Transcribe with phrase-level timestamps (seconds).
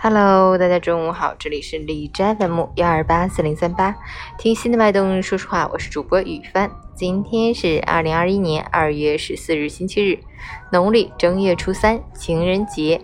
[0.00, 3.96] Hello，大家中午好，这里是李斋 FM 幺二八四零三八，
[4.38, 6.70] 听心的脉动，说实话，我是主播雨帆。
[6.94, 10.20] 今天是二零二一年二月十四日，星期日，
[10.70, 13.00] 农历正月初三，情人节，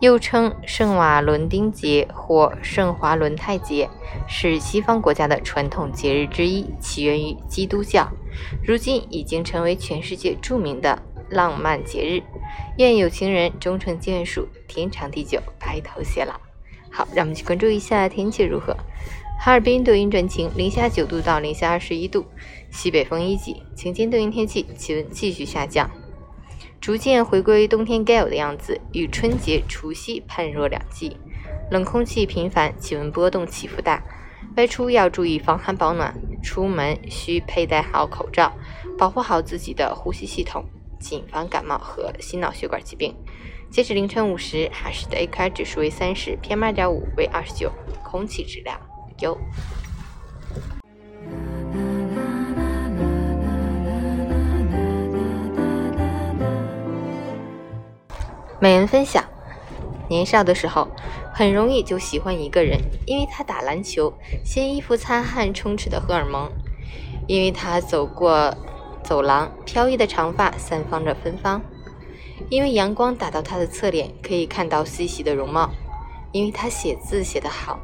[0.00, 3.90] 又称圣瓦伦丁节或圣华伦泰节，
[4.26, 8.08] 是西方国家的传统节日之一，起源于基督教，
[8.66, 12.22] 如今已经成为全世界著名的浪漫节日。
[12.78, 16.40] 愿有情人终成眷属，天长地久，白头偕老。
[16.90, 18.76] 好，让我们去关注一下天气如何。
[19.40, 22.24] 哈尔滨多云转晴，零下九度到零下二十一度，
[22.70, 25.90] 西北风一级，晴间多云天气，气温继续下降，
[26.80, 31.16] 逐渐回归冬天该有的样子，与春节、除夕判若两季。
[31.70, 34.02] 冷空气频繁，气温波动起伏大，
[34.56, 38.52] 外出要注意防寒保暖，出门需佩戴好口罩，
[38.98, 40.64] 保护好自己的呼吸系统。
[41.02, 43.14] 谨防感冒和心脑血管疾病。
[43.70, 47.72] 截止凌晨五时，哈市的 AQI 指数为三十，PM 二点五为二十九，
[48.04, 48.80] 空气质量
[49.18, 49.36] 优。
[58.60, 59.24] 美人分享：
[60.08, 60.86] 年少的时候，
[61.34, 64.12] 很容易就喜欢一个人，因为他打篮球，
[64.44, 66.48] 先衣服擦汗充斥的荷尔蒙；
[67.26, 68.54] 因为他走过。
[69.02, 71.60] 走廊，飘逸的长发散发着芬芳，
[72.48, 75.70] 因为阳光打到他的侧脸，可以看到细细的容貌。
[76.32, 77.78] 因为他写字写得好，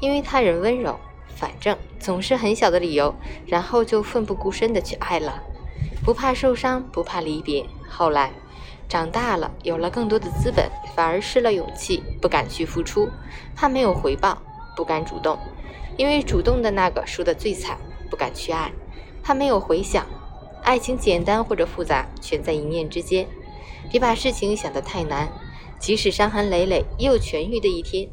[0.00, 3.14] 因为他人温柔，反正总是很小的理由，
[3.46, 5.40] 然后就奋不顾身的去爱了，
[6.04, 7.64] 不怕受伤，不怕离别。
[7.88, 8.32] 后来
[8.88, 13.08] 长大了，有了更多的资本，反而失了勇气，不敢去付出，
[13.54, 14.36] 怕没有回报，
[14.74, 15.38] 不敢主动，
[15.96, 17.78] 因为主动的那个输得最惨，
[18.10, 18.72] 不敢去爱，
[19.22, 20.04] 怕没有回响。
[20.62, 23.26] 爱情简单或者复杂，全在一念之间。
[23.90, 25.28] 别把事情想得太难，
[25.78, 28.08] 即使伤痕累累，也有痊愈的一天。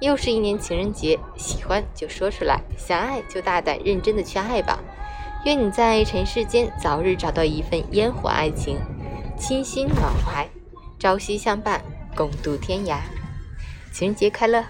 [0.00, 4.78] 又是一年情人节，喜欢就说出来，想爱就大胆认真的去爱吧。
[5.44, 8.78] 愿你在尘世间早日找到一份烟火爱情，
[9.38, 10.46] 倾心暖怀，
[10.98, 11.82] 朝夕相伴，
[12.14, 12.98] 共度天涯。
[13.92, 14.62] 情人节快乐！